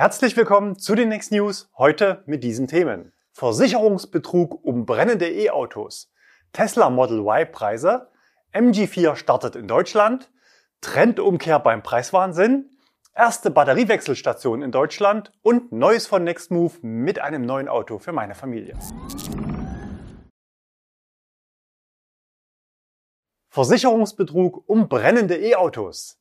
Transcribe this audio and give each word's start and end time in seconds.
Herzlich 0.00 0.36
willkommen 0.36 0.78
zu 0.78 0.94
den 0.94 1.08
Next 1.08 1.32
News, 1.32 1.72
heute 1.76 2.22
mit 2.24 2.44
diesen 2.44 2.68
Themen. 2.68 3.12
Versicherungsbetrug 3.32 4.64
um 4.64 4.86
brennende 4.86 5.28
E-Autos, 5.28 6.12
Tesla 6.52 6.88
Model 6.88 7.18
Y 7.18 7.50
Preise, 7.50 8.08
MG4 8.52 9.16
startet 9.16 9.56
in 9.56 9.66
Deutschland, 9.66 10.30
Trendumkehr 10.82 11.58
beim 11.58 11.82
Preiswahnsinn, 11.82 12.70
erste 13.12 13.50
Batteriewechselstation 13.50 14.62
in 14.62 14.70
Deutschland 14.70 15.32
und 15.42 15.72
Neues 15.72 16.06
von 16.06 16.22
Nextmove 16.22 16.78
mit 16.82 17.18
einem 17.18 17.42
neuen 17.42 17.66
Auto 17.66 17.98
für 17.98 18.12
meine 18.12 18.36
Familie. 18.36 18.78
Versicherungsbetrug 23.48 24.62
um 24.68 24.88
brennende 24.88 25.36
E-Autos. 25.36 26.20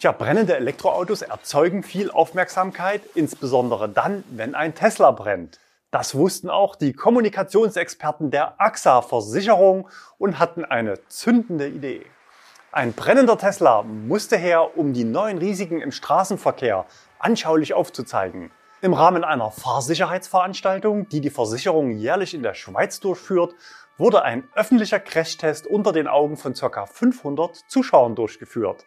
Tja, 0.00 0.12
brennende 0.12 0.56
Elektroautos 0.56 1.22
erzeugen 1.22 1.82
viel 1.82 2.10
Aufmerksamkeit, 2.10 3.02
insbesondere 3.14 3.88
dann, 3.88 4.24
wenn 4.30 4.54
ein 4.54 4.74
Tesla 4.74 5.12
brennt. 5.12 5.60
Das 5.90 6.16
wussten 6.16 6.50
auch 6.50 6.74
die 6.74 6.92
Kommunikationsexperten 6.92 8.32
der 8.32 8.60
AXA 8.60 9.02
Versicherung 9.02 9.88
und 10.18 10.40
hatten 10.40 10.64
eine 10.64 10.98
zündende 11.08 11.68
Idee. 11.68 12.04
Ein 12.72 12.92
brennender 12.92 13.38
Tesla 13.38 13.84
musste 13.84 14.36
her, 14.36 14.76
um 14.76 14.92
die 14.92 15.04
neuen 15.04 15.38
Risiken 15.38 15.80
im 15.80 15.92
Straßenverkehr 15.92 16.86
anschaulich 17.20 17.72
aufzuzeigen. 17.72 18.50
Im 18.82 18.92
Rahmen 18.92 19.22
einer 19.22 19.52
Fahrsicherheitsveranstaltung, 19.52 21.08
die 21.08 21.20
die 21.20 21.30
Versicherung 21.30 21.92
jährlich 21.92 22.34
in 22.34 22.42
der 22.42 22.54
Schweiz 22.54 22.98
durchführt, 22.98 23.54
wurde 23.96 24.22
ein 24.22 24.48
öffentlicher 24.56 24.98
Crashtest 24.98 25.68
unter 25.68 25.92
den 25.92 26.08
Augen 26.08 26.36
von 26.36 26.54
ca. 26.54 26.84
500 26.84 27.54
Zuschauern 27.68 28.16
durchgeführt. 28.16 28.84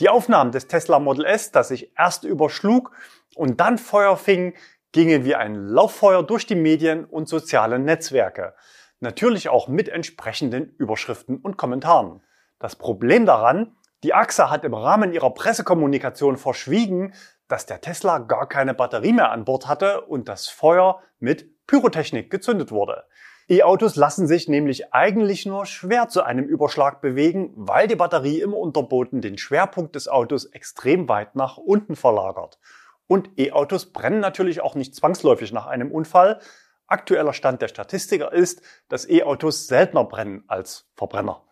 Die 0.00 0.08
Aufnahmen 0.08 0.52
des 0.52 0.66
Tesla 0.66 0.98
Model 0.98 1.24
S, 1.24 1.52
das 1.52 1.68
sich 1.68 1.92
erst 1.96 2.24
überschlug 2.24 2.92
und 3.34 3.60
dann 3.60 3.78
Feuer 3.78 4.16
fing, 4.16 4.54
gingen 4.92 5.24
wie 5.24 5.34
ein 5.34 5.54
Lauffeuer 5.54 6.22
durch 6.22 6.46
die 6.46 6.54
Medien 6.54 7.04
und 7.04 7.28
sozialen 7.28 7.84
Netzwerke. 7.84 8.54
Natürlich 9.00 9.48
auch 9.48 9.68
mit 9.68 9.88
entsprechenden 9.88 10.74
Überschriften 10.76 11.38
und 11.38 11.56
Kommentaren. 11.56 12.22
Das 12.58 12.76
Problem 12.76 13.26
daran, 13.26 13.76
die 14.04 14.14
AXA 14.14 14.50
hat 14.50 14.64
im 14.64 14.74
Rahmen 14.74 15.12
ihrer 15.12 15.30
Pressekommunikation 15.30 16.36
verschwiegen, 16.36 17.14
dass 17.48 17.66
der 17.66 17.80
Tesla 17.80 18.18
gar 18.18 18.48
keine 18.48 18.74
Batterie 18.74 19.12
mehr 19.12 19.30
an 19.30 19.44
Bord 19.44 19.68
hatte 19.68 20.02
und 20.02 20.28
das 20.28 20.48
Feuer 20.48 21.00
mit 21.18 21.66
Pyrotechnik 21.66 22.30
gezündet 22.30 22.70
wurde. 22.70 23.04
E-Autos 23.48 23.96
lassen 23.96 24.26
sich 24.26 24.48
nämlich 24.48 24.94
eigentlich 24.94 25.46
nur 25.46 25.66
schwer 25.66 26.08
zu 26.08 26.22
einem 26.22 26.44
Überschlag 26.44 27.00
bewegen, 27.00 27.52
weil 27.56 27.88
die 27.88 27.96
Batterie 27.96 28.40
im 28.40 28.54
Unterboden 28.54 29.20
den 29.20 29.36
Schwerpunkt 29.38 29.94
des 29.94 30.08
Autos 30.08 30.44
extrem 30.46 31.08
weit 31.08 31.34
nach 31.34 31.56
unten 31.56 31.96
verlagert. 31.96 32.58
Und 33.06 33.38
E-Autos 33.38 33.92
brennen 33.92 34.20
natürlich 34.20 34.60
auch 34.60 34.74
nicht 34.74 34.94
zwangsläufig 34.94 35.52
nach 35.52 35.66
einem 35.66 35.90
Unfall. 35.90 36.40
Aktueller 36.86 37.32
Stand 37.32 37.60
der 37.60 37.68
Statistiker 37.68 38.32
ist, 38.32 38.62
dass 38.88 39.08
E-Autos 39.08 39.66
seltener 39.66 40.04
brennen 40.04 40.44
als 40.46 40.88
Verbrenner. 40.94 41.42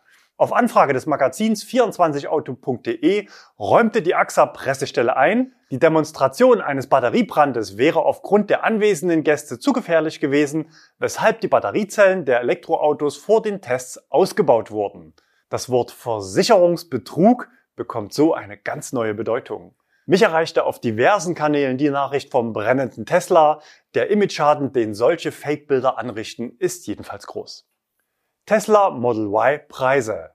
Auf 0.41 0.53
Anfrage 0.53 0.93
des 0.93 1.05
Magazins 1.05 1.63
24auto.de 1.63 3.27
räumte 3.59 4.01
die 4.01 4.15
AXA 4.15 4.47
Pressestelle 4.47 5.15
ein, 5.15 5.53
die 5.69 5.77
Demonstration 5.77 6.61
eines 6.61 6.87
Batteriebrandes 6.87 7.77
wäre 7.77 8.03
aufgrund 8.03 8.49
der 8.49 8.63
anwesenden 8.63 9.23
Gäste 9.23 9.59
zu 9.59 9.71
gefährlich 9.71 10.19
gewesen, 10.19 10.71
weshalb 10.97 11.41
die 11.41 11.47
Batteriezellen 11.47 12.25
der 12.25 12.39
Elektroautos 12.39 13.17
vor 13.17 13.43
den 13.43 13.61
Tests 13.61 14.01
ausgebaut 14.09 14.71
wurden. 14.71 15.13
Das 15.49 15.69
Wort 15.69 15.91
Versicherungsbetrug 15.91 17.47
bekommt 17.75 18.11
so 18.11 18.33
eine 18.33 18.57
ganz 18.57 18.93
neue 18.93 19.13
Bedeutung. 19.13 19.75
Mich 20.07 20.23
erreichte 20.23 20.63
auf 20.63 20.81
diversen 20.81 21.35
Kanälen 21.35 21.77
die 21.77 21.91
Nachricht 21.91 22.31
vom 22.31 22.51
brennenden 22.51 23.05
Tesla. 23.05 23.61
Der 23.93 24.09
Imageschaden, 24.09 24.73
den 24.73 24.95
solche 24.95 25.31
Fake-Bilder 25.31 25.99
anrichten, 25.99 26.55
ist 26.57 26.87
jedenfalls 26.87 27.27
groß. 27.27 27.67
Tesla 28.47 28.89
Model 28.89 29.27
Y 29.27 29.59
Preise. 29.69 30.30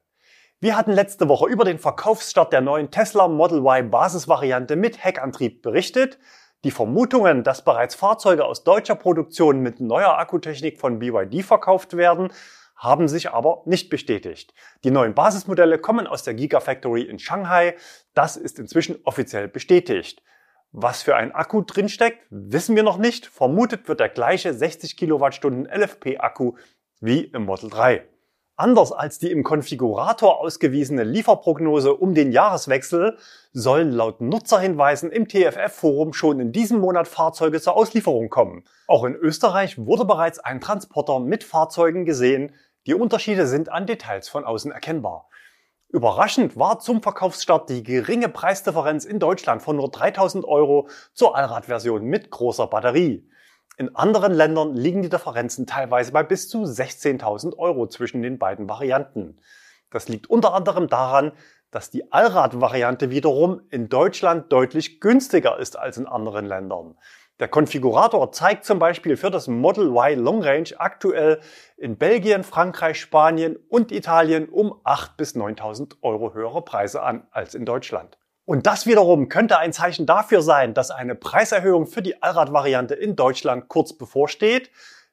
Wir 0.59 0.75
hatten 0.75 0.93
letzte 0.93 1.29
Woche 1.29 1.51
über 1.51 1.67
den 1.67 1.79
Verkaufsstart 1.79 2.51
der 2.51 2.63
neuen 2.63 2.91
Tesla 2.91 3.29
Model 3.29 3.59
Y 3.59 3.91
Basisvariante 3.91 4.75
mit 4.75 5.05
Heckantrieb 5.05 5.61
berichtet. 5.61 6.19
Die 6.65 6.71
Vermutungen, 6.71 7.45
dass 7.45 7.63
bereits 7.63 7.95
Fahrzeuge 7.95 8.47
aus 8.47 8.65
deutscher 8.65 8.95
Produktion 8.95 9.61
mit 9.61 9.81
neuer 9.81 10.17
Akkutechnik 10.17 10.81
von 10.81 10.99
BYD 10.99 11.45
verkauft 11.45 11.99
werden, 11.99 12.33
haben 12.75 13.07
sich 13.07 13.31
aber 13.31 13.65
nicht 13.67 13.91
bestätigt. 13.91 14.55
Die 14.83 14.91
neuen 14.91 15.15
Basismodelle 15.15 15.79
kommen 15.79 16.07
aus 16.07 16.23
der 16.23 16.33
Gigafactory 16.33 17.03
in 17.03 17.19
Shanghai. 17.19 17.77
Das 18.15 18.39
ist 18.39 18.59
inzwischen 18.59 18.97
offiziell 19.05 19.49
bestätigt. 19.49 20.23
Was 20.73 21.03
für 21.03 21.17
ein 21.17 21.33
Akku 21.33 21.65
drinsteckt, 21.67 22.27
wissen 22.31 22.77
wir 22.77 22.83
noch 22.83 22.97
nicht. 22.97 23.27
Vermutet 23.27 23.89
wird 23.89 24.01
der 24.01 24.09
gleiche 24.09 24.55
60 24.55 24.97
Kilowattstunden 24.97 25.67
LFP-Akku 25.67 26.55
wie 27.01 27.25
im 27.25 27.45
Model 27.45 27.69
3. 27.69 28.09
Anders 28.59 28.91
als 28.91 29.19
die 29.19 29.31
im 29.31 29.43
Konfigurator 29.43 30.41
ausgewiesene 30.41 31.05
Lieferprognose 31.05 31.95
um 31.95 32.15
den 32.15 32.33
Jahreswechsel 32.33 33.19
sollen 33.53 33.93
laut 33.93 34.23
Nutzerhinweisen 34.23 35.13
im 35.13 35.29
TFF-Forum 35.29 36.15
schon 36.15 36.41
in 36.41 36.53
diesem 36.53 36.81
Monat 36.81 37.07
Fahrzeuge 37.07 37.61
zur 37.61 37.77
Auslieferung 37.77 38.31
kommen. 38.31 38.65
Auch 38.87 39.05
in 39.05 39.15
Österreich 39.15 39.77
wurde 39.77 40.07
bereits 40.07 40.39
ein 40.39 40.63
Transporter 40.63 41.21
mit 41.21 41.45
Fahrzeugen 41.45 42.07
gesehen. 42.07 42.55
Die 42.87 42.95
Unterschiede 42.95 43.47
sind 43.47 43.71
an 43.71 43.85
Details 43.85 44.31
von 44.31 44.47
außen 44.47 44.73
erkennbar. 44.73 45.29
Überraschend 45.91 46.57
war 46.57 46.79
zum 46.79 47.03
Verkaufsstart 47.03 47.69
die 47.69 47.83
geringe 47.83 48.31
Preisdifferenz 48.31 49.05
in 49.05 49.19
Deutschland 49.19 49.61
von 49.61 49.77
nur 49.77 49.91
3000 49.91 50.47
Euro 50.47 50.89
zur 51.13 51.37
Allradversion 51.37 52.05
mit 52.05 52.31
großer 52.31 52.69
Batterie. 52.69 53.29
In 53.79 53.95
anderen 53.95 54.33
Ländern 54.33 54.75
liegen 54.75 55.03
die 55.03 55.11
Differenzen 55.11 55.67
teilweise 55.67 56.11
bei 56.11 56.23
bis 56.23 56.49
zu 56.49 56.65
16.000 56.65 57.59
Euro 57.59 57.87
zwischen 57.87 58.23
den 58.23 58.39
beiden 58.39 58.71
Varianten. 58.71 59.39
Das 59.91 60.09
liegt 60.09 60.31
unter 60.31 60.55
anderem 60.55 60.89
daran, 60.89 61.33
dass 61.71 61.91
die 61.91 62.11
Allrad-Variante 62.11 63.11
wiederum 63.11 63.61
in 63.69 63.91
Deutschland 63.91 64.51
deutlich 64.51 65.01
günstiger 65.01 65.59
ist 65.59 65.79
als 65.79 65.99
in 65.99 66.07
anderen 66.07 66.47
Ländern. 66.47 66.97
Der 67.39 67.49
Konfigurator 67.49 68.33
zeigt 68.33 68.65
zum 68.65 68.79
Beispiel 68.79 69.19
für 69.19 69.31
das 69.31 69.47
Model 69.47 69.89
Y 69.89 70.19
Long 70.19 70.43
Range 70.43 70.71
aktuell 70.79 71.41
in 71.77 71.99
Belgien, 71.99 72.45
Frankreich, 72.45 72.99
Spanien 72.99 73.57
und 73.69 73.93
Italien 73.93 74.49
um 74.49 74.73
8.000 74.85 75.17
bis 75.19 75.37
9.000 75.37 75.97
Euro 76.01 76.33
höhere 76.33 76.63
Preise 76.63 77.03
an 77.03 77.27
als 77.31 77.55
in 77.55 77.67
Deutschland. 77.67 78.17
Und 78.47 78.67
das 78.69 78.87
wiederum 78.87 79.29
könnte 79.29 79.59
ein 79.59 79.73
Zeichen 79.73 80.07
dafür 80.07 80.41
sein, 80.41 80.73
dass 80.73 80.93
eine 80.93 81.17
Preiserhöhung 81.17 81.87
für 81.87 82.01
die 82.01 82.23
Allradvariante 82.23 82.95
in 82.95 83.17
Deutschland 83.17 83.69
kurz 83.69 83.93
bevorsteht. 83.93 84.71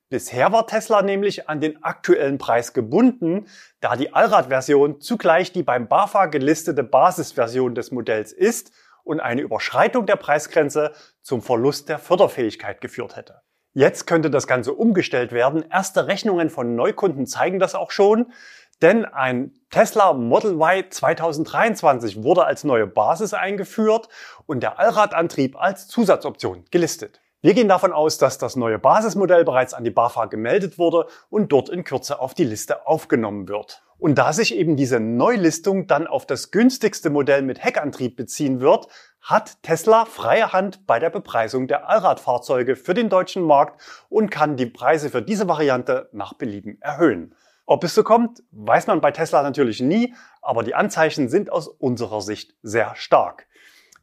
Bisher 0.10 0.52
war 0.52 0.68
Tesla 0.68 1.02
nämlich 1.02 1.50
an 1.50 1.60
den 1.60 1.84
aktuellen 1.84 2.38
Preis 2.38 2.74
gebunden, 2.74 3.48
da 3.80 3.96
die 3.96 4.14
Allradversion 4.14 5.02
zugleich 5.02 5.52
die 5.52 5.64
beim 5.64 5.88
BAFA 5.88 6.28
gelistete 6.28 6.84
Basisversion 6.84 7.74
des 7.74 7.90
Modells 7.90 8.32
ist 8.32 8.72
und 9.04 9.20
eine 9.20 9.42
Überschreitung 9.42 10.06
der 10.06 10.16
Preisgrenze 10.18 10.92
zum 11.24 11.42
Verlust 11.42 11.90
der 11.90 11.98
Förderfähigkeit 11.98 12.82
geführt 12.82 13.16
hätte. 13.16 13.42
Jetzt 13.74 14.06
könnte 14.06 14.30
das 14.30 14.46
Ganze 14.46 14.74
umgestellt 14.74 15.32
werden. 15.32 15.66
Erste 15.72 16.06
Rechnungen 16.06 16.52
von 16.52 16.76
Neukunden 16.76 17.26
zeigen 17.26 17.58
das 17.58 17.74
auch 17.74 17.90
schon. 17.90 18.32
Denn 18.84 19.06
ein 19.06 19.54
Tesla 19.70 20.12
Model 20.12 20.56
Y 20.56 20.92
2023 20.92 22.22
wurde 22.22 22.44
als 22.44 22.66
neue 22.66 22.86
Basis 22.86 23.34
eingeführt 23.34 24.10
und 24.46 24.62
der 24.62 24.78
Allradantrieb 24.78 25.56
als 25.56 25.88
Zusatzoption 25.88 26.66
gelistet. 26.70 27.22
Wir 27.40 27.54
gehen 27.54 27.70
davon 27.70 27.94
aus, 27.94 28.18
dass 28.18 28.40
das 28.40 28.58
neue 28.58 28.80
Basismodell 28.80 29.46
bereits 29.46 29.74
an 29.74 29.86
die 29.86 29.90
BAFA 29.90 30.26
gemeldet 30.26 30.78
wurde 30.78 31.08
und 31.30 31.54
dort 31.54 31.70
in 31.70 31.86
Kürze 31.86 32.20
auf 32.20 32.34
die 32.34 32.44
Liste 32.44 32.86
aufgenommen 32.86 33.48
wird. 33.48 33.84
Und 33.98 34.16
da 34.16 34.34
sich 34.34 34.54
eben 34.54 34.76
diese 34.76 35.00
Neulistung 35.00 35.88
dann 35.88 36.06
auf 36.06 36.26
das 36.26 36.52
günstigste 36.52 37.10
Modell 37.10 37.42
mit 37.42 37.64
Heckantrieb 37.64 38.18
beziehen 38.18 38.60
wird, 38.60 38.88
hat 39.22 39.64
Tesla 39.64 40.04
freie 40.04 40.52
Hand 40.52 40.86
bei 40.86 41.00
der 41.00 41.10
Bepreisung 41.10 41.68
der 41.70 41.88
Allradfahrzeuge 41.90 42.76
für 42.76 42.94
den 42.94 43.08
deutschen 43.08 43.44
Markt 43.44 43.82
und 44.10 44.30
kann 44.30 44.58
die 44.58 44.66
Preise 44.66 45.10
für 45.10 45.22
diese 45.22 45.48
Variante 45.48 46.10
nach 46.12 46.34
Belieben 46.34 46.82
erhöhen. 46.82 47.34
Ob 47.66 47.84
es 47.84 47.96
so 47.96 48.04
kommt, 48.04 48.44
weiß 48.52 48.88
man 48.88 49.00
bei 49.00 49.12
Tesla 49.12 49.42
natürlich 49.42 49.80
nie, 49.80 50.14
aber 50.42 50.64
die 50.64 50.76
Anzeichen 50.76 51.30
sind 51.30 51.50
aus 51.50 51.68
unserer 51.68 52.22
Sicht 52.22 52.56
sehr 52.62 52.96
stark. 52.96 53.48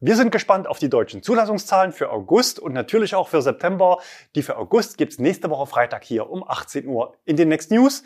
Wir 0.02 0.16
sind 0.16 0.32
gespannt 0.32 0.66
auf 0.66 0.78
die 0.78 0.88
deutschen 0.88 1.22
Zulassungszahlen 1.22 1.92
für 1.92 2.10
August 2.10 2.58
und 2.58 2.72
natürlich 2.72 3.14
auch 3.14 3.28
für 3.28 3.42
September. 3.42 3.98
Die 4.34 4.42
für 4.42 4.56
August 4.56 4.96
gibt's 4.96 5.18
nächste 5.18 5.50
Woche 5.50 5.66
Freitag 5.66 6.04
hier 6.04 6.30
um 6.30 6.42
18 6.42 6.86
Uhr 6.86 7.16
in 7.26 7.36
den 7.36 7.48
Next 7.48 7.70
News. 7.70 8.02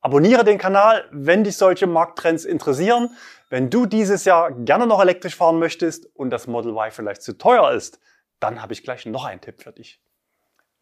Abonniere 0.00 0.42
den 0.42 0.58
Kanal, 0.58 1.04
wenn 1.12 1.44
dich 1.44 1.56
solche 1.56 1.86
Markttrends 1.86 2.44
interessieren. 2.44 3.10
Wenn 3.48 3.70
du 3.70 3.86
dieses 3.86 4.24
Jahr 4.24 4.50
gerne 4.50 4.88
noch 4.88 5.00
elektrisch 5.00 5.36
fahren 5.36 5.60
möchtest 5.60 6.06
und 6.16 6.30
das 6.30 6.48
Model 6.48 6.72
Y 6.72 6.90
vielleicht 6.90 7.22
zu 7.22 7.38
teuer 7.38 7.70
ist, 7.70 8.00
dann 8.40 8.60
habe 8.60 8.72
ich 8.72 8.82
gleich 8.82 9.06
noch 9.06 9.24
einen 9.24 9.40
Tipp 9.40 9.62
für 9.62 9.72
dich. 9.72 10.00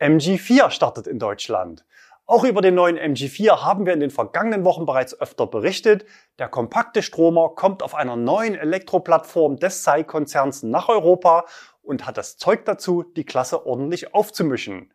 MG4 0.01 0.71
startet 0.71 1.07
in 1.07 1.19
Deutschland. 1.19 1.85
Auch 2.27 2.45
über 2.45 2.63
den 2.63 2.75
neuen 2.75 2.97
MG4 2.97 3.65
haben 3.65 3.85
wir 3.85 3.93
in 3.93 4.01
den 4.01 4.11
vergangenen 4.11 4.65
Wochen 4.65 4.87
bereits 4.87 5.21
öfter 5.21 5.47
berichtet. 5.47 6.07
Der 6.39 6.49
kompakte 6.49 7.03
Stromer 7.03 7.51
kommt 7.51 7.83
auf 7.83 7.95
einer 7.95 8.17
neuen 8.17 8.55
Elektroplattform 8.55 9.59
des 9.59 9.85
SAI-Konzerns 9.85 10.63
nach 10.63 10.89
Europa 10.89 11.45
und 11.83 12.07
hat 12.07 12.17
das 12.17 12.39
Zeug 12.39 12.65
dazu, 12.65 13.03
die 13.03 13.25
Klasse 13.25 13.67
ordentlich 13.67 14.15
aufzumischen. 14.15 14.91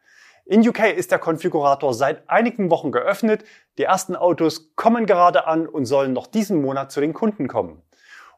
In 0.45 0.67
UK 0.67 0.95
ist 0.95 1.11
der 1.11 1.19
Konfigurator 1.19 1.93
seit 1.93 2.27
einigen 2.27 2.71
Wochen 2.71 2.91
geöffnet. 2.91 3.43
Die 3.77 3.83
ersten 3.83 4.15
Autos 4.15 4.75
kommen 4.75 5.05
gerade 5.05 5.45
an 5.45 5.67
und 5.67 5.85
sollen 5.85 6.13
noch 6.13 6.25
diesen 6.25 6.59
Monat 6.59 6.91
zu 6.91 6.99
den 6.99 7.13
Kunden 7.13 7.47
kommen. 7.47 7.83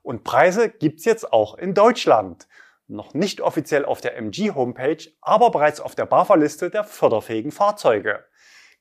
Und 0.02 0.26
Preise 0.26 0.68
gibt's 0.68 1.06
jetzt 1.06 1.32
auch 1.32 1.58
in 1.58 1.74
Deutschland. 1.74 2.50
Noch 2.88 3.14
nicht 3.14 3.40
offiziell 3.40 3.86
auf 3.86 4.02
der 4.02 4.18
MG 4.18 4.52
Homepage, 4.52 5.08
aber 5.22 5.50
bereits 5.50 5.80
auf 5.80 5.96
der 5.96 6.08
BAFA-Liste 6.08 6.70
der 6.70 6.84
förderfähigen 6.84 7.54
Fahrzeuge. 7.54 8.26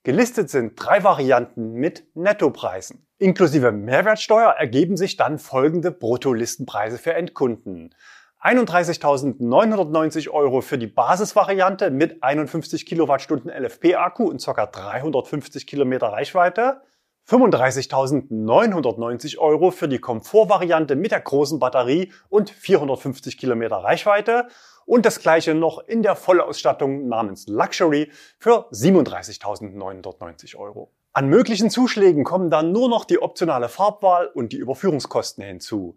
Gelistet 0.02 0.48
sind 0.48 0.72
drei 0.76 1.04
Varianten 1.04 1.72
mit 1.72 2.06
Nettopreisen. 2.14 3.06
Inklusive 3.18 3.70
Mehrwertsteuer 3.70 4.52
ergeben 4.52 4.96
sich 4.96 5.18
dann 5.18 5.38
folgende 5.38 5.90
Bruttolistenpreise 5.90 6.96
für 6.96 7.12
Endkunden. 7.12 7.94
31.990 8.42 10.30
Euro 10.30 10.62
für 10.62 10.78
die 10.78 10.86
Basisvariante 10.86 11.90
mit 11.90 12.22
51 12.22 12.86
Kilowattstunden 12.86 13.50
LFP-Akku 13.50 14.24
und 14.24 14.42
ca. 14.42 14.64
350 14.64 15.66
Kilometer 15.66 16.06
Reichweite. 16.06 16.80
35.990 17.30 19.38
Euro 19.38 19.70
für 19.70 19.86
die 19.86 20.00
Komfortvariante 20.00 20.96
mit 20.96 21.12
der 21.12 21.20
großen 21.20 21.60
Batterie 21.60 22.12
und 22.28 22.50
450 22.50 23.38
Kilometer 23.38 23.76
Reichweite. 23.76 24.48
Und 24.84 25.06
das 25.06 25.20
gleiche 25.20 25.54
noch 25.54 25.78
in 25.86 26.02
der 26.02 26.16
Vollausstattung 26.16 27.06
namens 27.06 27.46
Luxury 27.46 28.10
für 28.40 28.68
37.990 28.72 30.56
Euro. 30.56 30.90
An 31.12 31.28
möglichen 31.28 31.70
Zuschlägen 31.70 32.24
kommen 32.24 32.50
dann 32.50 32.72
nur 32.72 32.88
noch 32.88 33.04
die 33.04 33.22
optionale 33.22 33.68
Farbwahl 33.68 34.26
und 34.26 34.52
die 34.52 34.56
Überführungskosten 34.56 35.44
hinzu. 35.44 35.94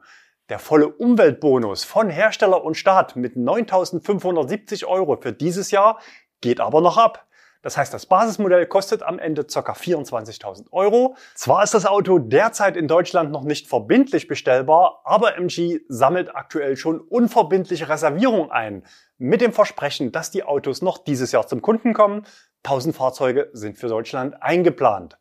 Der 0.49 0.59
volle 0.59 0.87
Umweltbonus 0.87 1.83
von 1.83 2.11
Hersteller 2.11 2.63
und 2.63 2.77
Staat 2.77 3.15
mit 3.15 3.35
9.570 3.35 4.85
Euro 4.85 5.17
für 5.19 5.33
dieses 5.33 5.71
Jahr 5.71 5.97
geht 6.41 6.59
aber 6.59 6.81
noch 6.81 6.99
ab. 6.99 7.25
Das 7.63 7.77
heißt, 7.77 7.93
das 7.93 8.05
Basismodell 8.05 8.65
kostet 8.65 9.03
am 9.03 9.17
Ende 9.17 9.45
ca. 9.45 9.71
24.000 9.71 10.65
Euro. 10.71 11.15
Zwar 11.33 11.63
ist 11.63 11.73
das 11.73 11.85
Auto 11.85 12.19
derzeit 12.19 12.75
in 12.75 12.89
Deutschland 12.89 13.31
noch 13.31 13.45
nicht 13.45 13.67
verbindlich 13.67 14.27
bestellbar, 14.27 15.01
aber 15.05 15.37
MG 15.37 15.79
sammelt 15.87 16.35
aktuell 16.35 16.75
schon 16.75 16.99
unverbindliche 16.99 17.87
Reservierungen 17.87 18.51
ein. 18.51 18.83
Mit 19.17 19.39
dem 19.39 19.53
Versprechen, 19.53 20.11
dass 20.11 20.29
die 20.29 20.43
Autos 20.43 20.81
noch 20.81 20.97
dieses 20.97 21.31
Jahr 21.31 21.47
zum 21.47 21.61
Kunden 21.61 21.93
kommen. 21.93 22.25
1000 22.63 22.95
Fahrzeuge 22.95 23.49
sind 23.53 23.77
für 23.77 23.87
Deutschland 23.87 24.43
eingeplant. 24.43 25.17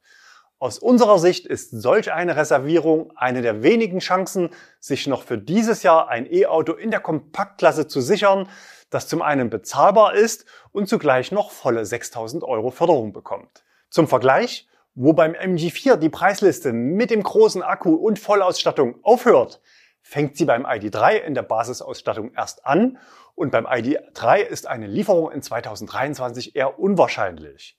Aus 0.59 0.81
unserer 0.81 1.19
Sicht 1.21 1.47
ist 1.47 1.71
solch 1.71 2.13
eine 2.13 2.37
Reservierung 2.37 3.13
eine 3.17 3.43
der 3.43 3.63
wenigen 3.63 4.01
Chancen, 4.01 4.51
sich 4.81 5.07
noch 5.07 5.23
für 5.23 5.39
dieses 5.39 5.85
Jahr 5.85 6.09
ein 6.09 6.27
E-Auto 6.33 6.73
in 6.73 6.91
der 6.91 7.01
Kompaktklasse 7.01 7.87
zu 7.87 8.01
sichern, 8.01 8.49
das 8.95 9.09
zum 9.09 9.23
einen 9.23 9.51
bezahlbar 9.51 10.15
ist 10.15 10.45
und 10.71 10.89
zugleich 10.89 11.33
noch 11.33 11.51
volle 11.51 11.85
6000 11.85 12.45
Euro 12.45 12.71
Förderung 12.71 13.13
bekommt. 13.13 13.65
Zum 13.91 14.07
Vergleich, 14.07 14.69
wo 14.95 15.13
beim 15.15 15.33
MG4 15.33 15.97
die 15.97 16.11
Preisliste 16.11 16.73
mit 16.73 17.11
dem 17.11 17.23
großen 17.23 17.63
Akku 17.63 17.95
und 17.95 18.19
Vollausstattung 18.19 18.97
aufhört, 19.03 19.61
fängt 20.03 20.37
sie 20.37 20.45
beim 20.45 20.67
ID3 20.67 21.15
in 21.15 21.35
der 21.35 21.43
Basisausstattung 21.43 22.33
erst 22.35 22.67
an 22.67 22.99
und 23.35 23.51
beim 23.51 23.67
ID3 23.67 24.41
ist 24.41 24.67
eine 24.67 24.87
Lieferung 24.87 25.33
in 25.33 25.43
2023 25.43 26.55
eher 26.55 26.79
unwahrscheinlich. 26.79 27.79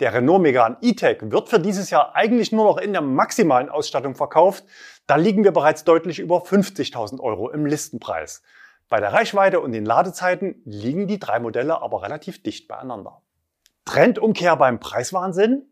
Der 0.00 0.14
Renault 0.14 0.42
Megane 0.42 0.78
E-Tech 0.80 1.18
wird 1.22 1.48
für 1.48 1.60
dieses 1.60 1.90
Jahr 1.90 2.14
eigentlich 2.14 2.52
nur 2.52 2.64
noch 2.64 2.78
in 2.78 2.92
der 2.92 3.02
maximalen 3.02 3.68
Ausstattung 3.68 4.14
verkauft. 4.14 4.64
Da 5.06 5.16
liegen 5.16 5.44
wir 5.44 5.52
bereits 5.52 5.84
deutlich 5.84 6.18
über 6.18 6.38
50.000 6.38 7.20
Euro 7.20 7.50
im 7.50 7.66
Listenpreis. 7.66 8.42
Bei 8.90 8.98
der 8.98 9.12
Reichweite 9.12 9.60
und 9.60 9.70
den 9.70 9.84
Ladezeiten 9.84 10.60
liegen 10.64 11.06
die 11.06 11.20
drei 11.20 11.38
Modelle 11.38 11.80
aber 11.80 12.02
relativ 12.02 12.42
dicht 12.42 12.66
beieinander. 12.66 13.22
Trendumkehr 13.84 14.56
beim 14.56 14.80
Preiswahnsinn? 14.80 15.64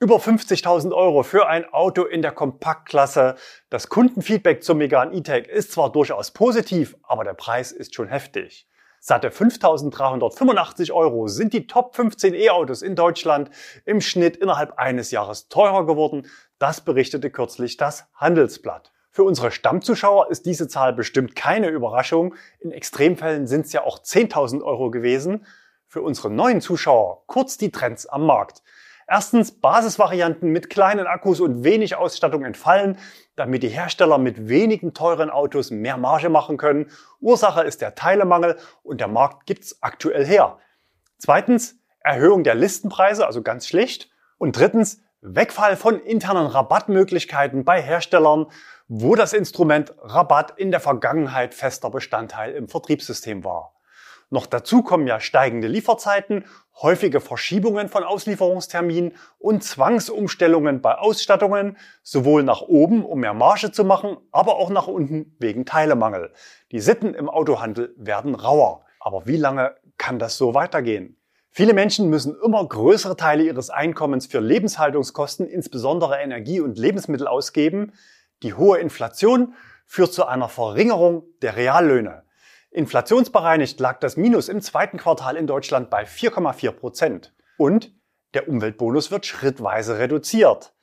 Über 0.00 0.16
50.000 0.16 0.94
Euro 0.94 1.22
für 1.22 1.46
ein 1.46 1.70
Auto 1.70 2.04
in 2.04 2.22
der 2.22 2.32
Kompaktklasse. 2.32 3.36
Das 3.68 3.90
Kundenfeedback 3.90 4.64
zum 4.64 4.78
Megane 4.78 5.14
E-Tech 5.14 5.48
ist 5.48 5.72
zwar 5.72 5.92
durchaus 5.92 6.30
positiv, 6.30 6.96
aber 7.02 7.24
der 7.24 7.34
Preis 7.34 7.72
ist 7.72 7.94
schon 7.94 8.08
heftig. 8.08 8.66
Satte 9.00 9.28
5.385 9.28 10.92
Euro 10.92 11.28
sind 11.28 11.52
die 11.52 11.66
Top 11.66 11.94
15 11.94 12.32
E-Autos 12.32 12.80
in 12.80 12.96
Deutschland 12.96 13.50
im 13.84 14.00
Schnitt 14.00 14.38
innerhalb 14.38 14.78
eines 14.78 15.10
Jahres 15.10 15.48
teurer 15.50 15.84
geworden. 15.84 16.26
Das 16.58 16.80
berichtete 16.80 17.30
kürzlich 17.30 17.76
das 17.76 18.08
Handelsblatt. 18.14 18.93
Für 19.14 19.22
unsere 19.22 19.52
Stammzuschauer 19.52 20.28
ist 20.32 20.44
diese 20.44 20.66
Zahl 20.66 20.92
bestimmt 20.92 21.36
keine 21.36 21.68
Überraschung. 21.68 22.34
In 22.58 22.72
Extremfällen 22.72 23.46
sind 23.46 23.64
es 23.64 23.72
ja 23.72 23.84
auch 23.84 24.00
10.000 24.00 24.60
Euro 24.60 24.90
gewesen. 24.90 25.46
Für 25.86 26.02
unsere 26.02 26.30
neuen 26.30 26.60
Zuschauer 26.60 27.22
kurz 27.28 27.56
die 27.56 27.70
Trends 27.70 28.06
am 28.06 28.26
Markt. 28.26 28.64
Erstens, 29.06 29.52
Basisvarianten 29.52 30.50
mit 30.50 30.68
kleinen 30.68 31.06
Akkus 31.06 31.38
und 31.38 31.62
wenig 31.62 31.94
Ausstattung 31.94 32.44
entfallen, 32.44 32.98
damit 33.36 33.62
die 33.62 33.68
Hersteller 33.68 34.18
mit 34.18 34.48
wenigen 34.48 34.94
teuren 34.94 35.30
Autos 35.30 35.70
mehr 35.70 35.96
Marge 35.96 36.28
machen 36.28 36.56
können. 36.56 36.90
Ursache 37.20 37.62
ist 37.62 37.82
der 37.82 37.94
Teilemangel 37.94 38.58
und 38.82 39.00
der 39.00 39.06
Markt 39.06 39.46
gibt's 39.46 39.80
aktuell 39.80 40.26
her. 40.26 40.58
Zweitens, 41.18 41.76
Erhöhung 42.00 42.42
der 42.42 42.56
Listenpreise, 42.56 43.28
also 43.28 43.42
ganz 43.42 43.68
schlicht. 43.68 44.10
Und 44.38 44.58
drittens, 44.58 45.00
Wegfall 45.20 45.76
von 45.76 46.00
internen 46.00 46.46
Rabattmöglichkeiten 46.48 47.64
bei 47.64 47.80
Herstellern, 47.80 48.46
wo 48.88 49.14
das 49.14 49.32
Instrument 49.32 49.94
Rabatt 50.02 50.58
in 50.58 50.70
der 50.70 50.80
Vergangenheit 50.80 51.54
fester 51.54 51.90
Bestandteil 51.90 52.52
im 52.52 52.68
Vertriebssystem 52.68 53.44
war. 53.44 53.74
Noch 54.30 54.46
dazu 54.46 54.82
kommen 54.82 55.06
ja 55.06 55.20
steigende 55.20 55.68
Lieferzeiten, 55.68 56.44
häufige 56.82 57.20
Verschiebungen 57.20 57.88
von 57.88 58.04
Auslieferungsterminen 58.04 59.12
und 59.38 59.62
Zwangsumstellungen 59.62 60.80
bei 60.80 60.96
Ausstattungen, 60.96 61.76
sowohl 62.02 62.42
nach 62.42 62.62
oben, 62.62 63.04
um 63.04 63.20
mehr 63.20 63.34
Marge 63.34 63.70
zu 63.70 63.84
machen, 63.84 64.16
aber 64.32 64.56
auch 64.56 64.70
nach 64.70 64.86
unten 64.86 65.36
wegen 65.38 65.66
Teilemangel. 65.66 66.32
Die 66.72 66.80
Sitten 66.80 67.14
im 67.14 67.28
Autohandel 67.28 67.94
werden 67.96 68.34
rauer. 68.34 68.84
Aber 68.98 69.26
wie 69.26 69.36
lange 69.36 69.76
kann 69.98 70.18
das 70.18 70.36
so 70.36 70.54
weitergehen? 70.54 71.16
Viele 71.50 71.74
Menschen 71.74 72.10
müssen 72.10 72.34
immer 72.44 72.66
größere 72.66 73.16
Teile 73.16 73.44
ihres 73.44 73.70
Einkommens 73.70 74.26
für 74.26 74.40
Lebenshaltungskosten, 74.40 75.46
insbesondere 75.46 76.18
Energie 76.18 76.60
und 76.60 76.78
Lebensmittel 76.78 77.28
ausgeben. 77.28 77.92
Die 78.42 78.54
hohe 78.54 78.78
Inflation 78.78 79.54
führt 79.86 80.12
zu 80.12 80.26
einer 80.26 80.48
Verringerung 80.48 81.24
der 81.42 81.56
Reallöhne. 81.56 82.24
Inflationsbereinigt 82.70 83.78
lag 83.78 84.00
das 84.00 84.16
Minus 84.16 84.48
im 84.48 84.60
zweiten 84.60 84.98
Quartal 84.98 85.36
in 85.36 85.46
Deutschland 85.46 85.90
bei 85.90 86.04
4,4 86.04 86.72
Prozent. 86.72 87.34
Und 87.56 87.92
der 88.34 88.48
Umweltbonus 88.48 89.10
wird 89.12 89.26
schrittweise 89.26 89.98
reduziert. 89.98 90.73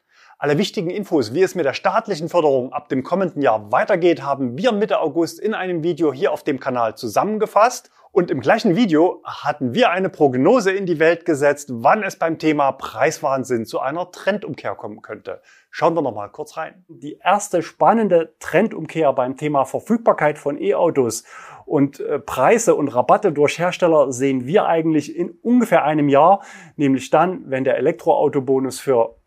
Alle 0.44 0.58
wichtigen 0.58 0.90
Infos, 0.90 1.36
wie 1.36 1.44
es 1.44 1.54
mit 1.54 1.66
der 1.66 1.76
staatlichen 1.76 2.28
Förderung 2.28 2.74
ab 2.74 2.90
dem 2.90 3.04
kommenden 3.04 3.44
Jahr 3.44 3.72
weitergeht, 3.72 4.24
haben 4.24 4.58
wir 4.58 4.72
Mitte 4.72 5.00
August 5.00 5.40
in 5.40 5.54
einem 5.54 5.84
Video 5.84 6.12
hier 6.12 6.32
auf 6.32 6.42
dem 6.42 6.60
Kanal 6.60 6.96
zusammengefasst. 6.96 7.92
Und 8.12 8.32
im 8.32 8.40
gleichen 8.40 8.76
Video 8.76 9.22
hatten 9.24 9.76
wir 9.76 9.92
eine 9.92 10.10
Prognose 10.10 10.72
in 10.72 10.88
die 10.88 10.98
Welt 10.98 11.26
gesetzt, 11.26 11.70
wann 11.72 12.02
es 12.02 12.16
beim 12.16 12.40
Thema 12.40 12.72
Preiswahnsinn 12.72 13.68
zu 13.68 13.82
einer 13.82 14.10
Trendumkehr 14.10 14.74
kommen 14.74 15.04
könnte. 15.04 15.44
Schauen 15.70 15.94
wir 15.94 16.02
noch 16.02 16.16
mal 16.16 16.30
kurz 16.30 16.58
rein. 16.58 16.86
Die 16.88 17.20
erste 17.24 17.62
spannende 17.62 18.34
Trendumkehr 18.40 19.14
beim 19.14 19.38
Thema 19.38 19.66
Verfügbarkeit 19.66 20.40
von 20.40 20.60
E-Autos 20.60 21.24
und 21.68 22.00
äh, 22.00 22.18
Preise 22.18 22.74
und 22.74 22.88
Rabatte 22.88 23.32
durch 23.32 23.60
Hersteller 23.60 24.12
sehen 24.12 24.48
wir 24.48 24.66
eigentlich 24.66 25.16
in 25.16 25.38
ungefähr 25.44 25.84
einem 25.84 26.10
Jahr, 26.10 26.42
nämlich 26.78 27.12
dann, 27.12 27.44
wenn 27.46 27.64
der 27.64 27.78
Elektroautobonus 27.78 28.80
für 28.80 29.21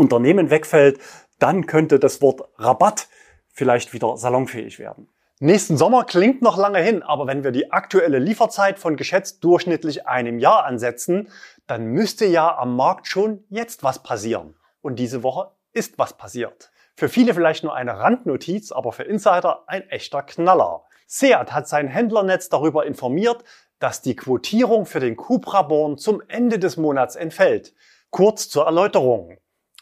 Unternehmen 0.00 0.50
wegfällt, 0.50 0.98
dann 1.38 1.66
könnte 1.66 1.98
das 1.98 2.20
Wort 2.22 2.42
Rabatt 2.56 3.08
vielleicht 3.52 3.92
wieder 3.92 4.16
salonfähig 4.16 4.78
werden. 4.78 5.08
Nächsten 5.42 5.78
Sommer 5.78 6.04
klingt 6.04 6.42
noch 6.42 6.58
lange 6.58 6.80
hin, 6.80 7.02
aber 7.02 7.26
wenn 7.26 7.44
wir 7.44 7.50
die 7.50 7.72
aktuelle 7.72 8.18
Lieferzeit 8.18 8.78
von 8.78 8.96
geschätzt 8.96 9.42
durchschnittlich 9.42 10.06
einem 10.06 10.38
Jahr 10.38 10.64
ansetzen, 10.64 11.28
dann 11.66 11.86
müsste 11.86 12.26
ja 12.26 12.58
am 12.58 12.76
Markt 12.76 13.06
schon 13.06 13.44
jetzt 13.48 13.82
was 13.82 14.02
passieren. 14.02 14.54
Und 14.82 14.98
diese 14.98 15.22
Woche 15.22 15.50
ist 15.72 15.98
was 15.98 16.16
passiert. 16.16 16.70
Für 16.94 17.08
viele 17.08 17.32
vielleicht 17.32 17.64
nur 17.64 17.74
eine 17.74 17.98
Randnotiz, 17.98 18.72
aber 18.72 18.92
für 18.92 19.04
Insider 19.04 19.64
ein 19.66 19.88
echter 19.88 20.22
Knaller. 20.22 20.82
Seat 21.06 21.52
hat 21.52 21.66
sein 21.66 21.88
Händlernetz 21.88 22.50
darüber 22.50 22.84
informiert, 22.84 23.42
dass 23.78 24.02
die 24.02 24.16
Quotierung 24.16 24.84
für 24.84 25.00
den 25.00 25.16
Cupra 25.16 25.62
Born 25.62 25.96
zum 25.96 26.22
Ende 26.28 26.58
des 26.58 26.76
Monats 26.76 27.16
entfällt. 27.16 27.72
Kurz 28.10 28.50
zur 28.50 28.66
Erläuterung. 28.66 29.38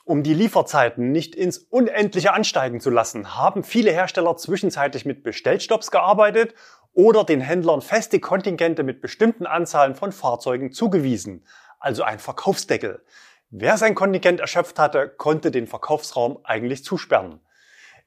Um 0.09 0.23
die 0.23 0.33
Lieferzeiten 0.33 1.13
nicht 1.13 1.35
ins 1.35 1.59
Unendliche 1.59 2.33
ansteigen 2.33 2.81
zu 2.81 2.89
lassen, 2.89 3.37
haben 3.37 3.63
viele 3.63 3.91
Hersteller 3.91 4.39
zwischenzeitlich 4.39 5.05
mit 5.05 5.23
Bestellstopps 5.23 5.91
gearbeitet 5.91 6.55
oder 6.95 7.25
den 7.25 7.43
Händlern 7.43 7.83
feste 7.83 8.19
Kontingente 8.19 8.85
mit 8.85 9.03
bestimmten 9.03 9.45
Anzahlen 9.45 9.95
von 9.95 10.13
Fahrzeugen 10.13 10.73
zugewiesen, 10.73 11.45
also 11.79 12.05
ein 12.05 12.21
Verkaufsdeckel. 12.21 13.05
Wer 13.51 13.77
sein 13.77 13.95
Kontingent 13.95 14.41
erschöpft 14.41 14.79
hatte, 14.79 15.11
konnte 15.11 15.51
den 15.51 15.67
Verkaufsraum 15.67 16.39
eigentlich 16.43 16.85
zusperren. 16.85 17.41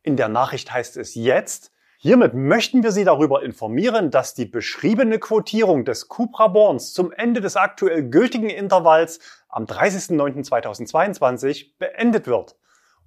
In 0.01 0.17
der 0.17 0.27
Nachricht 0.27 0.73
heißt 0.73 0.97
es 0.97 1.13
jetzt, 1.13 1.70
hiermit 2.01 2.33
möchten 2.33 2.81
wir 2.81 2.91
Sie 2.91 3.03
darüber 3.03 3.43
informieren, 3.43 4.09
dass 4.09 4.33
die 4.33 4.45
beschriebene 4.45 5.19
Quotierung 5.19 5.85
des 5.85 6.07
Cupra 6.07 6.47
Borns 6.47 6.93
zum 6.93 7.11
Ende 7.11 7.41
des 7.41 7.55
aktuell 7.55 8.09
gültigen 8.09 8.49
Intervalls 8.49 9.19
am 9.49 9.65
30.09.2022 9.65 11.77
beendet 11.77 12.25
wird. 12.25 12.55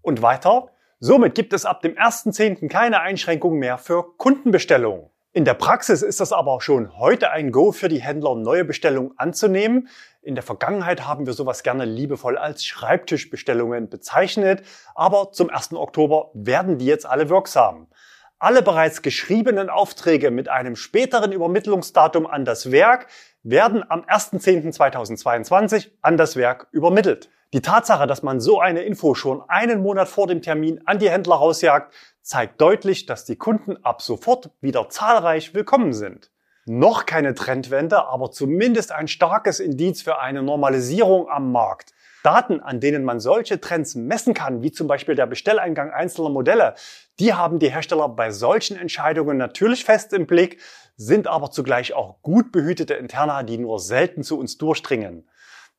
Und 0.01 0.23
weiter, 0.23 0.69
somit 1.01 1.35
gibt 1.35 1.53
es 1.53 1.67
ab 1.67 1.83
dem 1.83 1.95
1.10. 1.95 2.69
keine 2.69 3.01
Einschränkungen 3.01 3.59
mehr 3.59 3.79
für 3.79 4.17
Kundenbestellungen. 4.17 5.11
In 5.33 5.45
der 5.45 5.55
Praxis 5.55 6.03
ist 6.03 6.21
das 6.21 6.33
aber 6.33 6.61
schon 6.61 6.97
heute 6.97 7.33
ein 7.33 7.51
Go 7.51 7.73
für 7.73 7.89
die 7.89 8.01
Händler, 8.01 8.37
neue 8.37 8.65
Bestellungen 8.65 9.15
anzunehmen. 9.17 9.89
In 10.23 10.37
der 10.37 10.45
Vergangenheit 10.45 11.09
haben 11.09 11.27
wir 11.27 11.33
sowas 11.33 11.65
gerne 11.65 11.85
liebevoll 11.85 12.39
als 12.39 12.65
Schreibtischbestellungen 12.65 13.89
bezeichnet, 13.89 14.63
aber 14.95 15.33
zum 15.33 15.51
1. 15.51 15.73
Oktober 15.73 16.31
werden 16.35 16.79
die 16.79 16.87
jetzt 16.87 17.07
alle 17.07 17.29
wirksam. 17.29 17.89
Alle 18.39 18.63
bereits 18.63 19.03
geschriebenen 19.03 19.71
Aufträge 19.71 20.31
mit 20.31 20.49
einem 20.49 20.77
späteren 20.77 21.33
Übermittlungsdatum 21.33 22.27
an 22.27 22.45
das 22.45 22.71
Werk 22.73 23.07
werden 23.43 23.85
am 23.89 24.01
1.10.2022 24.01 25.91
an 26.03 26.17
das 26.17 26.37
Werk 26.37 26.67
übermittelt. 26.73 27.31
Die 27.53 27.63
Tatsache, 27.63 28.07
dass 28.09 28.25
man 28.25 28.41
so 28.41 28.59
eine 28.59 28.83
Info 28.83 29.15
schon 29.15 29.43
einen 29.49 29.81
Monat 29.81 30.09
vor 30.09 30.27
dem 30.27 30.43
Termin 30.43 30.81
an 30.87 30.99
die 30.99 31.11
Händler 31.11 31.37
rausjagt, 31.37 31.95
zeigt 32.21 32.61
deutlich, 32.61 33.07
dass 33.07 33.25
die 33.25 33.37
Kunden 33.37 33.77
ab 33.85 34.03
sofort 34.03 34.51
wieder 34.61 34.89
zahlreich 34.89 35.55
willkommen 35.55 35.93
sind. 35.93 36.33
Noch 36.67 37.07
keine 37.07 37.35
Trendwende, 37.35 38.07
aber 38.07 38.31
zumindest 38.31 38.91
ein 38.91 39.07
starkes 39.07 39.61
Indiz 39.61 40.03
für 40.03 40.19
eine 40.19 40.43
Normalisierung 40.43 41.29
am 41.29 41.53
Markt. 41.53 41.93
Daten, 42.25 42.61
an 42.61 42.81
denen 42.81 43.05
man 43.05 43.21
solche 43.21 43.61
Trends 43.61 43.95
messen 43.95 44.33
kann, 44.33 44.63
wie 44.63 44.73
zum 44.73 44.87
Beispiel 44.87 45.15
der 45.15 45.27
Bestelleingang 45.27 45.91
einzelner 45.91 46.31
Modelle, 46.31 46.75
die 47.21 47.35
haben 47.35 47.59
die 47.59 47.71
Hersteller 47.71 48.09
bei 48.09 48.31
solchen 48.31 48.77
Entscheidungen 48.77 49.37
natürlich 49.37 49.85
fest 49.85 50.13
im 50.15 50.27
Blick, 50.27 50.61
sind 50.97 51.27
aber 51.27 51.51
zugleich 51.51 51.93
auch 51.93 52.23
gut 52.23 52.51
behütete 52.51 52.95
Interna, 52.95 53.43
die 53.43 53.59
nur 53.59 53.79
selten 53.79 54.23
zu 54.23 54.39
uns 54.39 54.57
durchdringen. 54.57 55.29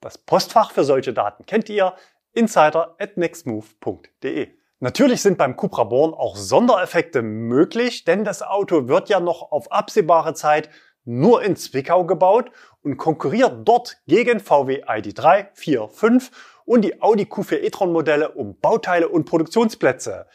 Das 0.02 0.20
Postfach 0.20 0.72
für 0.72 0.84
solche 0.84 1.14
Daten 1.14 1.48
kennt 1.48 1.68
ihr, 1.68 1.96
insider 2.34 2.96
at 3.00 3.18
nextmove.de. 3.18 4.50
Natürlich 4.80 5.22
sind 5.24 5.40
beim 5.40 5.56
Cupra 5.56 5.86
Born 5.86 6.14
auch 6.14 6.36
Sondereffekte 6.36 7.24
möglich, 7.24 8.04
denn 8.04 8.24
das 8.24 8.44
Auto 8.44 8.88
wird 8.88 9.10
ja 9.10 9.20
noch 9.20 9.52
auf 9.52 9.72
absehbare 9.72 10.36
Zeit 10.36 10.70
nur 11.06 11.44
in 11.44 11.56
Zwickau 11.56 12.06
gebaut 12.06 12.52
und 12.86 12.98
konkurriert 12.98 13.68
dort 13.68 13.98
gegen 14.08 14.39
VW 14.39 14.84
ID3, 14.84 15.48
4, 15.54 15.89
5 15.89 16.32
und 16.65 16.84
die 16.84 17.01
Audi 17.01 17.24
Q4 17.24 17.63
e-tron 17.63 17.92
Modelle 17.92 18.32
um 18.32 18.58
Bauteile 18.60 19.10
und 19.10 19.25
Produktionsplätze. 19.25 20.27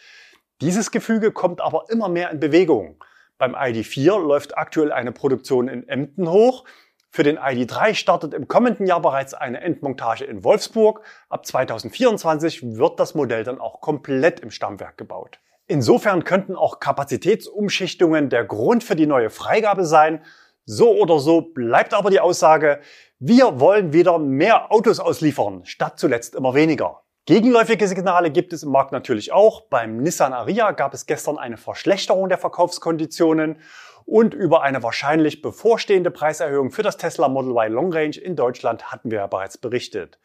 Dieses 0.61 0.90
Gefüge 0.90 1.33
kommt 1.33 1.61
aber 1.61 1.85
immer 1.88 2.09
mehr 2.09 2.30
in 2.30 2.40
Bewegung. 2.40 3.02
Beim 3.38 3.54
ID4 3.54 4.19
läuft 4.21 4.59
aktuell 4.59 4.92
eine 4.92 5.12
Produktion 5.12 5.69
in 5.69 5.88
Emden 5.88 6.28
hoch, 6.28 6.64
für 7.12 7.25
den 7.25 7.40
ID3 7.40 7.95
startet 7.95 8.35
im 8.35 8.47
kommenden 8.47 8.87
Jahr 8.87 9.02
bereits 9.02 9.35
eine 9.35 9.61
Endmontage 9.61 10.25
in 10.25 10.45
Wolfsburg. 10.45 11.02
Ab 11.28 11.45
2024 11.45 12.76
wird 12.76 13.00
das 13.00 13.16
Modell 13.16 13.42
dann 13.42 13.61
auch 13.61 13.80
komplett 13.80 14.38
im 14.38 14.52
Stammwerk 14.52 14.97
gebaut. 14.97 15.40
Insofern 15.66 16.23
könnten 16.23 16.54
auch 16.54 16.78
Kapazitätsumschichtungen 16.78 18.28
der 18.28 18.45
Grund 18.45 18.85
für 18.85 18.95
die 18.95 19.07
neue 19.07 19.30
Freigabe 19.30 19.85
sein. 19.85 20.23
So 20.64 20.90
oder 20.90 21.19
so 21.19 21.40
bleibt 21.40 21.95
aber 21.95 22.11
die 22.11 22.21
Aussage, 22.21 22.81
wir 23.19 23.61
wollen 23.61 23.93
wieder 23.93 24.19
mehr 24.19 24.73
Autos 24.73 25.00
ausliefern, 25.00 25.64
statt 25.64 25.99
zuletzt 25.99 26.35
immer 26.35 26.55
weniger. 26.55 27.02
Gegenläufige 27.26 27.87
Signale 27.87 28.31
gibt 28.31 28.52
es 28.52 28.62
im 28.62 28.71
Markt 28.71 28.93
natürlich 28.93 29.31
auch. 29.31 29.62
Beim 29.69 29.99
Nissan 29.99 30.33
Ariya 30.33 30.73
gab 30.73 30.95
es 30.95 31.07
gestern 31.07 31.38
eine 31.38 31.59
Verschlechterung 31.59 32.29
der 32.29 32.38
Verkaufskonditionen 32.38 33.61
und 34.07 34.35
über 34.35 34.62
eine 34.62 34.83
wahrscheinlich 34.83 35.43
bevorstehende 35.43 36.11
Preiserhöhung 36.11 36.71
für 36.71 36.83
das 36.83 36.97
Tesla 36.97 37.29
Model 37.29 37.52
Y 37.52 37.73
Long 37.73 37.93
Range 37.93 38.17
in 38.17 38.37
Deutschland 38.37 38.90
hatten 38.90 39.11
wir 39.11 39.19
ja 39.19 39.26
bereits 39.26 39.59
berichtet. 39.59 40.19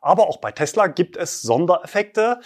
Aber 0.00 0.28
auch 0.28 0.36
bei 0.36 0.52
Tesla 0.52 0.86
gibt 0.86 1.16
es 1.16 1.40
Sondereffekte. 1.40 2.40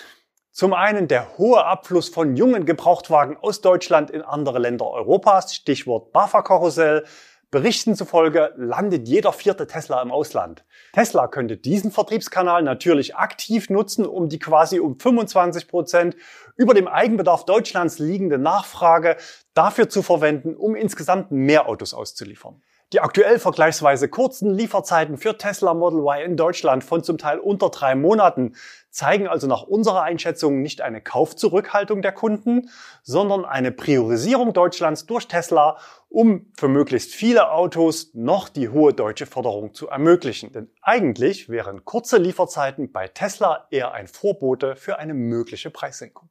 Zum 0.58 0.74
einen 0.74 1.06
der 1.06 1.38
hohe 1.38 1.64
Abfluss 1.64 2.08
von 2.08 2.34
jungen 2.34 2.66
Gebrauchtwagen 2.66 3.36
aus 3.36 3.60
Deutschland 3.60 4.10
in 4.10 4.22
andere 4.22 4.58
Länder 4.58 4.90
Europas, 4.90 5.54
Stichwort 5.54 6.12
BAFA-Karussell, 6.12 7.04
Berichten 7.52 7.94
zufolge 7.94 8.52
landet 8.56 9.06
jeder 9.06 9.32
vierte 9.32 9.68
Tesla 9.68 10.02
im 10.02 10.10
Ausland. 10.10 10.64
Tesla 10.94 11.28
könnte 11.28 11.56
diesen 11.58 11.92
Vertriebskanal 11.92 12.64
natürlich 12.64 13.14
aktiv 13.14 13.70
nutzen, 13.70 14.04
um 14.04 14.28
die 14.28 14.40
quasi 14.40 14.80
um 14.80 14.98
25 14.98 15.68
Prozent 15.68 16.16
über 16.56 16.74
dem 16.74 16.88
Eigenbedarf 16.88 17.44
Deutschlands 17.44 18.00
liegende 18.00 18.36
Nachfrage 18.36 19.16
dafür 19.54 19.88
zu 19.88 20.02
verwenden, 20.02 20.56
um 20.56 20.74
insgesamt 20.74 21.30
mehr 21.30 21.68
Autos 21.68 21.94
auszuliefern. 21.94 22.60
Die 22.94 23.00
aktuell 23.00 23.38
vergleichsweise 23.38 24.08
kurzen 24.08 24.54
Lieferzeiten 24.54 25.18
für 25.18 25.36
Tesla 25.36 25.74
Model 25.74 26.00
Y 26.00 26.24
in 26.24 26.36
Deutschland 26.38 26.82
von 26.82 27.04
zum 27.04 27.18
Teil 27.18 27.38
unter 27.38 27.68
drei 27.68 27.94
Monaten 27.94 28.54
zeigen 28.88 29.28
also 29.28 29.46
nach 29.46 29.62
unserer 29.62 30.04
Einschätzung 30.04 30.62
nicht 30.62 30.80
eine 30.80 31.02
Kaufzurückhaltung 31.02 32.00
der 32.00 32.12
Kunden, 32.12 32.70
sondern 33.02 33.44
eine 33.44 33.72
Priorisierung 33.72 34.54
Deutschlands 34.54 35.04
durch 35.04 35.28
Tesla, 35.28 35.76
um 36.08 36.50
für 36.56 36.68
möglichst 36.68 37.14
viele 37.14 37.52
Autos 37.52 38.14
noch 38.14 38.48
die 38.48 38.70
hohe 38.70 38.94
deutsche 38.94 39.26
Förderung 39.26 39.74
zu 39.74 39.88
ermöglichen. 39.88 40.54
Denn 40.54 40.70
eigentlich 40.80 41.50
wären 41.50 41.84
kurze 41.84 42.16
Lieferzeiten 42.16 42.90
bei 42.90 43.06
Tesla 43.06 43.66
eher 43.70 43.92
ein 43.92 44.08
Vorbote 44.08 44.76
für 44.76 44.98
eine 44.98 45.12
mögliche 45.12 45.68
Preissenkung. 45.68 46.30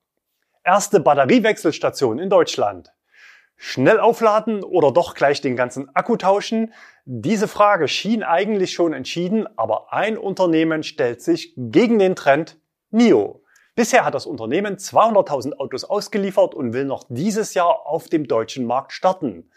Erste 0.64 1.02
Batteriewechselstation 1.02 2.18
in 2.18 2.32
Deutschland. 2.32 2.92
Schnell 3.60 4.00
aufladen 4.00 4.64
oder 4.64 4.92
doch 4.92 5.16
gleich 5.16 5.42
den 5.42 5.56
ganzen 5.56 5.94
Akku 5.96 6.16
tauschen? 6.16 6.74
Diese 7.06 7.48
Frage 7.48 7.88
schien 7.88 8.22
eigentlich 8.22 8.72
schon 8.72 8.94
entschieden, 8.94 9.48
aber 9.58 9.92
ein 9.92 10.18
Unternehmen 10.18 10.84
stellt 10.84 11.24
sich 11.24 11.54
gegen 11.58 11.98
den 11.98 12.16
Trend 12.16 12.60
NIO. 12.92 13.44
Bisher 13.74 14.06
hat 14.06 14.14
das 14.14 14.28
Unternehmen 14.28 14.78
200.000 14.78 15.58
Autos 15.58 15.84
ausgeliefert 15.84 16.54
und 16.54 16.74
will 16.74 16.86
noch 16.86 17.06
dieses 17.10 17.56
Jahr 17.56 17.88
auf 17.88 18.10
dem 18.10 18.28
deutschen 18.28 18.66
Markt 18.66 18.92
starten. 18.92 19.50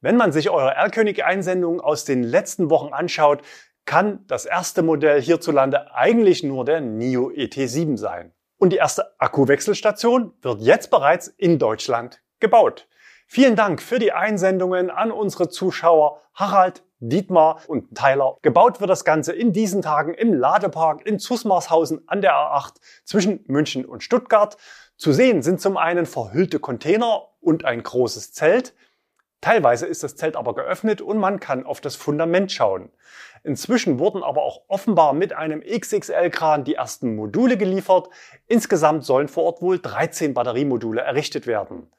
Wenn 0.00 0.16
man 0.16 0.30
sich 0.30 0.48
eure 0.48 0.74
R-König-Einsendungen 0.74 1.80
aus 1.80 2.04
den 2.04 2.22
letzten 2.22 2.70
Wochen 2.70 2.92
anschaut, 2.92 3.42
kann 3.84 4.24
das 4.28 4.46
erste 4.46 4.82
Modell 4.82 5.20
hierzulande 5.20 5.92
eigentlich 5.94 6.44
nur 6.44 6.64
der 6.64 6.80
NIO 6.80 7.30
ET7 7.30 7.96
sein. 7.96 8.32
Und 8.58 8.70
die 8.72 8.76
erste 8.76 9.20
Akkuwechselstation 9.20 10.34
wird 10.40 10.60
jetzt 10.60 10.90
bereits 10.90 11.28
in 11.28 11.58
Deutschland 11.58 12.22
gebaut. 12.38 12.86
Vielen 13.32 13.54
Dank 13.54 13.80
für 13.80 14.00
die 14.00 14.10
Einsendungen 14.10 14.90
an 14.90 15.12
unsere 15.12 15.48
Zuschauer 15.48 16.20
Harald, 16.34 16.82
Dietmar 16.98 17.60
und 17.68 17.94
Tyler. 17.94 18.36
Gebaut 18.42 18.80
wird 18.80 18.90
das 18.90 19.04
Ganze 19.04 19.32
in 19.32 19.52
diesen 19.52 19.82
Tagen 19.82 20.14
im 20.14 20.34
Ladepark 20.34 21.06
in 21.06 21.20
Zusmarshausen 21.20 22.02
an 22.08 22.22
der 22.22 22.32
A8 22.32 22.80
zwischen 23.04 23.44
München 23.46 23.84
und 23.84 24.02
Stuttgart. 24.02 24.56
Zu 24.96 25.12
sehen 25.12 25.42
sind 25.42 25.60
zum 25.60 25.76
einen 25.76 26.06
verhüllte 26.06 26.58
Container 26.58 27.28
und 27.40 27.64
ein 27.64 27.84
großes 27.84 28.32
Zelt. 28.32 28.74
Teilweise 29.40 29.86
ist 29.86 30.02
das 30.02 30.16
Zelt 30.16 30.34
aber 30.34 30.56
geöffnet 30.56 31.00
und 31.00 31.18
man 31.18 31.38
kann 31.38 31.64
auf 31.64 31.80
das 31.80 31.94
Fundament 31.94 32.50
schauen. 32.50 32.90
Inzwischen 33.44 34.00
wurden 34.00 34.24
aber 34.24 34.42
auch 34.42 34.62
offenbar 34.66 35.12
mit 35.12 35.34
einem 35.34 35.62
XXL-Kran 35.62 36.64
die 36.64 36.74
ersten 36.74 37.14
Module 37.14 37.56
geliefert. 37.56 38.10
Insgesamt 38.48 39.04
sollen 39.04 39.28
vor 39.28 39.44
Ort 39.44 39.62
wohl 39.62 39.78
13 39.78 40.34
Batteriemodule 40.34 41.00
errichtet 41.00 41.46
werden. 41.46 41.92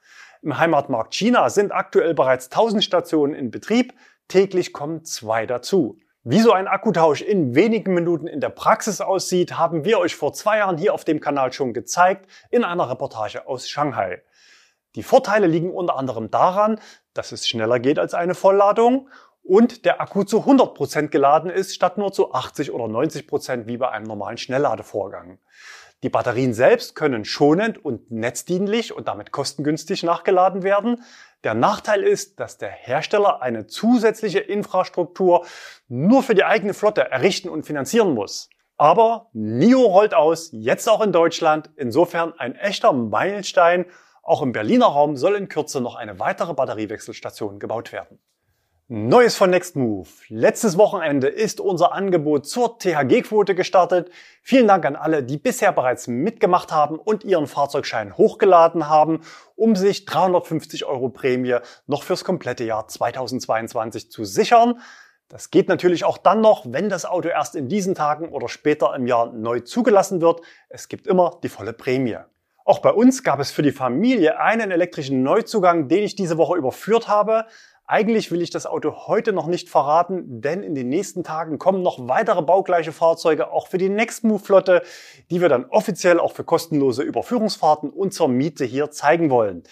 Im 0.44 0.58
Heimatmarkt 0.58 1.14
China 1.14 1.52
sind 1.52 1.72
aktuell 1.72 2.16
bereits 2.16 2.46
1000 2.46 2.84
Stationen 2.84 3.36
in 3.36 3.52
Betrieb. 3.52 3.94
Täglich 4.28 4.74
kommen 4.74 5.06
zwei 5.06 5.46
dazu. 5.46 6.00
Wie 6.24 6.40
so 6.40 6.52
ein 6.52 6.68
Akkutausch 6.68 7.22
in 7.22 7.54
wenigen 7.54 7.94
Minuten 7.94 8.26
in 8.26 8.42
der 8.42 8.50
Praxis 8.50 9.02
aussieht, 9.02 9.60
haben 9.60 9.86
wir 9.86 10.00
euch 10.00 10.16
vor 10.16 10.34
zwei 10.34 10.58
Jahren 10.58 10.78
hier 10.80 10.96
auf 10.96 11.04
dem 11.06 11.20
Kanal 11.20 11.54
schon 11.54 11.74
gezeigt 11.74 12.28
in 12.50 12.64
einer 12.64 12.90
Reportage 12.90 13.48
aus 13.48 13.70
Shanghai. 13.70 14.24
Die 14.96 15.04
Vorteile 15.04 15.46
liegen 15.46 15.72
unter 15.72 15.96
anderem 15.96 16.32
daran, 16.32 16.80
dass 17.14 17.32
es 17.32 17.48
schneller 17.48 17.80
geht 17.80 18.00
als 18.00 18.16
eine 18.16 18.34
Vollladung 18.34 19.10
und 19.44 19.86
der 19.86 20.02
Akku 20.02 20.24
zu 20.24 20.40
100% 20.40 21.10
geladen 21.10 21.52
ist, 21.52 21.76
statt 21.76 22.00
nur 22.00 22.12
zu 22.14 22.34
80 22.34 22.72
oder 22.72 22.86
90% 22.86 23.68
wie 23.68 23.78
bei 23.78 23.90
einem 23.90 24.08
normalen 24.08 24.38
Schnellladevorgang. 24.38 25.38
Die 26.04 26.10
Batterien 26.10 26.54
selbst 26.54 26.96
können 26.96 27.26
schonend 27.26 27.84
und 27.84 28.10
netzdienlich 28.10 28.92
und 28.92 29.08
damit 29.08 29.32
kostengünstig 29.32 30.02
nachgeladen 30.02 30.64
werden. 30.64 31.04
Der 31.44 31.54
Nachteil 31.54 32.02
ist, 32.02 32.40
dass 32.40 32.58
der 32.58 32.70
Hersteller 32.70 33.44
eine 33.44 33.68
zusätzliche 33.68 34.40
Infrastruktur 34.40 35.46
nur 35.88 36.24
für 36.24 36.34
die 36.34 36.44
eigene 36.44 36.74
Flotte 36.74 37.12
errichten 37.12 37.50
und 37.50 37.68
finanzieren 37.68 38.16
muss. 38.16 38.50
Aber 38.78 39.30
NIO 39.34 39.82
rollt 39.82 40.16
aus, 40.16 40.50
jetzt 40.54 40.90
auch 40.90 41.02
in 41.02 41.12
Deutschland. 41.12 41.70
Insofern 41.76 42.34
ein 42.34 42.56
echter 42.56 42.94
Meilenstein. 42.94 43.86
Auch 44.24 44.42
im 44.42 44.54
Berliner 44.54 44.88
Raum 44.88 45.18
soll 45.18 45.36
in 45.36 45.50
Kürze 45.50 45.82
noch 45.82 45.96
eine 45.96 46.18
weitere 46.18 46.56
Batteriewechselstation 46.56 47.60
gebaut 47.60 47.92
werden. 47.92 48.18
Neues 48.94 49.38
von 49.38 49.52
Nextmove. 49.52 50.10
Letztes 50.28 50.78
Wochenende 50.78 51.30
ist 51.30 51.62
unser 51.62 51.94
Angebot 51.94 52.46
zur 52.46 52.78
THG-Quote 52.78 53.56
gestartet. 53.56 54.10
Vielen 54.42 54.68
Dank 54.68 54.86
an 54.86 54.98
alle, 54.98 55.24
die 55.24 55.38
bisher 55.38 55.72
bereits 55.72 56.10
mitgemacht 56.10 56.74
haben 56.74 57.00
und 57.00 57.24
ihren 57.24 57.48
Fahrzeugschein 57.48 58.18
hochgeladen 58.18 58.90
haben, 58.90 59.22
um 59.56 59.78
sich 59.78 60.04
350 60.04 60.84
Euro 60.84 61.08
Prämie 61.08 61.60
noch 61.88 62.04
fürs 62.04 62.26
komplette 62.26 62.66
Jahr 62.66 62.90
2022 62.90 64.12
zu 64.12 64.26
sichern. 64.26 64.82
Das 65.30 65.52
geht 65.52 65.70
natürlich 65.70 66.04
auch 66.04 66.18
dann 66.18 66.42
noch, 66.42 66.66
wenn 66.68 66.90
das 66.90 67.06
Auto 67.06 67.30
erst 67.30 67.56
in 67.56 67.70
diesen 67.70 67.96
Tagen 67.96 68.28
oder 68.28 68.50
später 68.50 68.94
im 68.94 69.08
Jahr 69.08 69.32
neu 69.32 69.62
zugelassen 69.62 70.20
wird. 70.20 70.42
Es 70.68 70.90
gibt 70.90 71.08
immer 71.08 71.40
die 71.42 71.48
volle 71.48 71.72
Prämie. 71.72 72.18
Auch 72.64 72.80
bei 72.80 72.92
uns 72.92 73.24
gab 73.24 73.40
es 73.40 73.52
für 73.52 73.64
die 73.64 73.72
Familie 73.72 74.40
einen 74.40 74.70
elektrischen 74.70 75.24
Neuzugang, 75.24 75.88
den 75.88 76.04
ich 76.04 76.16
diese 76.16 76.38
Woche 76.38 76.58
überführt 76.58 77.08
habe. 77.08 77.46
Eigentlich 77.92 78.32
will 78.32 78.42
ich 78.42 78.52
das 78.52 78.66
Auto 78.66 79.06
heute 79.08 79.34
noch 79.34 79.48
nicht 79.48 79.68
verraten, 79.68 80.40
denn 80.40 80.64
in 80.64 80.76
den 80.76 80.88
nächsten 80.88 81.26
Tagen 81.26 81.60
kommen 81.60 81.82
noch 81.82 82.08
weitere 82.08 82.42
baugleiche 82.42 82.94
Fahrzeuge 82.94 83.52
auch 83.52 83.68
für 83.68 83.78
die 83.78 83.90
Nextmove-Flotte, 83.90 84.82
die 85.30 85.42
wir 85.42 85.50
dann 85.50 85.66
offiziell 85.66 86.18
auch 86.18 86.32
für 86.32 86.46
kostenlose 86.46 87.04
Überführungsfahrten 87.04 87.90
und 87.90 88.14
zur 88.14 88.30
Miete 88.30 88.64
hier 88.64 88.92
zeigen 88.92 89.30
wollen. 89.30 89.64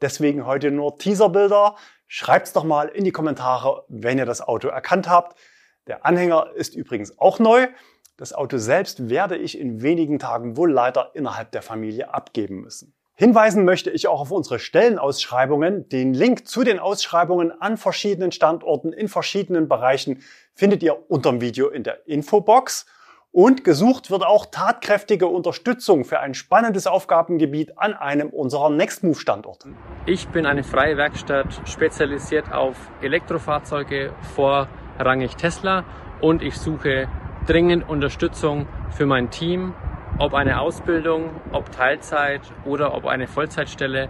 Deswegen 0.00 0.44
heute 0.44 0.72
nur 0.72 0.98
Teaserbilder. 0.98 1.76
Schreibt's 2.08 2.52
doch 2.52 2.64
mal 2.64 2.88
in 2.88 3.04
die 3.04 3.12
Kommentare, 3.12 3.84
wenn 3.86 4.18
ihr 4.18 4.26
das 4.26 4.40
Auto 4.40 4.66
erkannt 4.66 5.08
habt. 5.08 5.38
Der 5.86 6.04
Anhänger 6.04 6.50
ist 6.56 6.74
übrigens 6.74 7.16
auch 7.20 7.38
neu. 7.38 7.68
Das 8.16 8.32
Auto 8.32 8.58
selbst 8.58 9.08
werde 9.08 9.36
ich 9.36 9.56
in 9.56 9.82
wenigen 9.82 10.18
Tagen 10.18 10.56
wohl 10.56 10.72
leider 10.72 11.12
innerhalb 11.14 11.52
der 11.52 11.62
Familie 11.62 12.12
abgeben 12.12 12.60
müssen. 12.60 12.97
Hinweisen 13.20 13.64
möchte 13.64 13.90
ich 13.90 14.06
auch 14.06 14.20
auf 14.20 14.30
unsere 14.30 14.60
Stellenausschreibungen. 14.60 15.88
Den 15.88 16.14
Link 16.14 16.46
zu 16.46 16.62
den 16.62 16.78
Ausschreibungen 16.78 17.50
an 17.50 17.76
verschiedenen 17.76 18.30
Standorten 18.30 18.92
in 18.92 19.08
verschiedenen 19.08 19.66
Bereichen 19.66 20.22
findet 20.54 20.84
ihr 20.84 21.10
unter 21.10 21.30
dem 21.30 21.40
Video 21.40 21.68
in 21.68 21.82
der 21.82 22.06
Infobox. 22.06 22.86
Und 23.32 23.64
gesucht 23.64 24.12
wird 24.12 24.24
auch 24.24 24.46
tatkräftige 24.46 25.26
Unterstützung 25.26 26.04
für 26.04 26.20
ein 26.20 26.32
spannendes 26.34 26.86
Aufgabengebiet 26.86 27.76
an 27.76 27.92
einem 27.92 28.28
unserer 28.28 28.70
Nextmove-Standorte. 28.70 29.70
Ich 30.06 30.28
bin 30.28 30.46
eine 30.46 30.62
freie 30.62 30.96
Werkstatt 30.96 31.60
spezialisiert 31.64 32.52
auf 32.52 32.76
Elektrofahrzeuge, 33.02 34.12
vorrangig 34.36 35.34
Tesla 35.34 35.84
und 36.20 36.40
ich 36.40 36.56
suche 36.56 37.08
dringend 37.48 37.88
Unterstützung 37.88 38.68
für 38.90 39.06
mein 39.06 39.30
Team 39.30 39.74
ob 40.18 40.34
eine 40.34 40.60
Ausbildung, 40.60 41.30
ob 41.52 41.70
Teilzeit 41.70 42.42
oder 42.64 42.94
ob 42.94 43.06
eine 43.06 43.26
Vollzeitstelle. 43.26 44.08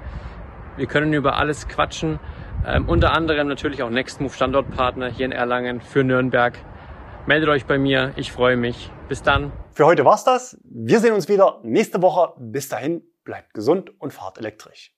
Wir 0.76 0.86
können 0.86 1.12
über 1.12 1.36
alles 1.36 1.68
quatschen. 1.68 2.20
Ähm, 2.66 2.88
unter 2.88 3.12
anderem 3.12 3.48
natürlich 3.48 3.82
auch 3.82 3.90
Nextmove 3.90 4.34
Standortpartner 4.34 5.08
hier 5.08 5.26
in 5.26 5.32
Erlangen 5.32 5.80
für 5.80 6.04
Nürnberg. 6.04 6.58
Meldet 7.26 7.48
euch 7.48 7.66
bei 7.66 7.78
mir, 7.78 8.12
ich 8.16 8.32
freue 8.32 8.56
mich. 8.56 8.90
Bis 9.08 9.22
dann. 9.22 9.52
Für 9.72 9.86
heute 9.86 10.04
war's 10.04 10.24
das. 10.24 10.58
Wir 10.64 11.00
sehen 11.00 11.14
uns 11.14 11.28
wieder 11.28 11.60
nächste 11.62 12.02
Woche. 12.02 12.32
Bis 12.38 12.68
dahin, 12.68 13.02
bleibt 13.24 13.54
gesund 13.54 13.90
und 14.00 14.12
fahrt 14.12 14.38
elektrisch. 14.38 14.97